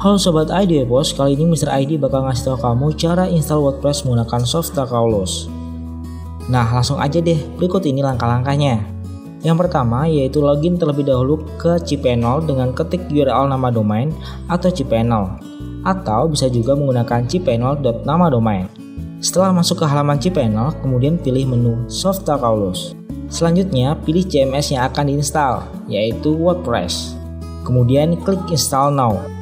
[0.00, 1.68] Halo Sobat ID Bos, kali ini Mr.
[1.76, 5.44] ID bakal ngasih tau kamu cara install WordPress menggunakan software Kaulos.
[6.48, 8.80] Nah langsung aja deh, berikut ini langkah-langkahnya.
[9.44, 14.08] Yang pertama yaitu login terlebih dahulu ke cPanel dengan ketik URL nama domain
[14.48, 15.36] atau cPanel
[15.84, 18.72] atau bisa juga menggunakan cPanel.nama domain.
[19.20, 22.96] Setelah masuk ke halaman cPanel, kemudian pilih menu Software Kaulos.
[23.28, 27.12] Selanjutnya, pilih CMS yang akan diinstal, yaitu WordPress.
[27.68, 29.39] Kemudian klik Install Now.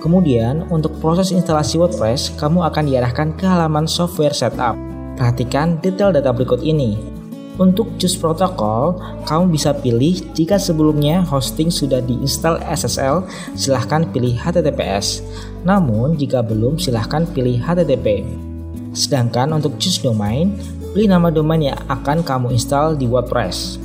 [0.00, 4.72] Kemudian, untuk proses instalasi WordPress, kamu akan diarahkan ke halaman software setup.
[5.20, 6.96] Perhatikan detail data berikut ini.
[7.60, 8.96] Untuk choose protokol,
[9.28, 15.20] kamu bisa pilih jika sebelumnya hosting sudah diinstal SSL, silahkan pilih HTTPS.
[15.68, 18.24] Namun, jika belum, silahkan pilih HTTP.
[18.96, 20.56] Sedangkan untuk choose domain,
[20.96, 23.76] pilih nama domain yang akan kamu install di WordPress.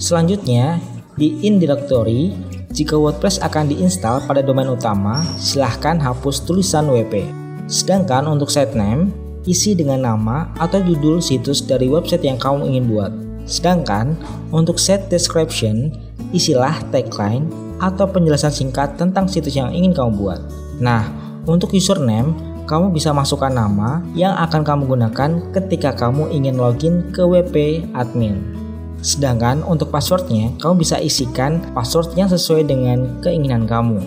[0.00, 0.80] Selanjutnya,
[1.20, 2.32] di in directory,
[2.68, 7.24] jika WordPress akan diinstal pada domain utama, silahkan hapus tulisan WP.
[7.64, 9.08] Sedangkan untuk site name,
[9.48, 13.12] isi dengan nama atau judul situs dari website yang kamu ingin buat.
[13.48, 14.12] Sedangkan
[14.52, 15.88] untuk set description,
[16.36, 17.48] isilah tagline
[17.80, 20.40] atau penjelasan singkat tentang situs yang ingin kamu buat.
[20.76, 21.08] Nah,
[21.48, 22.36] untuk username,
[22.68, 28.57] kamu bisa masukkan nama yang akan kamu gunakan ketika kamu ingin login ke WP admin.
[28.98, 34.02] Sedangkan untuk passwordnya, kamu bisa isikan password yang sesuai dengan keinginan kamu.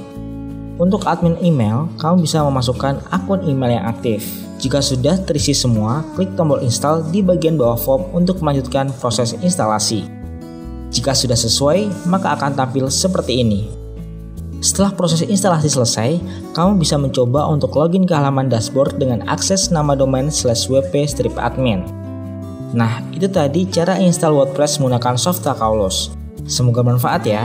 [0.81, 4.25] Untuk admin email, kamu bisa memasukkan akun email yang aktif.
[4.57, 10.05] Jika sudah terisi semua, klik tombol install di bagian bawah form untuk melanjutkan proses instalasi.
[10.91, 13.71] Jika sudah sesuai, maka akan tampil seperti ini.
[14.61, 16.21] Setelah proses instalasi selesai,
[16.53, 21.33] kamu bisa mencoba untuk login ke halaman dashboard dengan akses nama domain slash wp strip
[21.41, 22.00] admin.
[22.71, 26.15] Nah, itu tadi cara install WordPress menggunakan software Kaulos.
[26.47, 27.43] Semoga bermanfaat ya.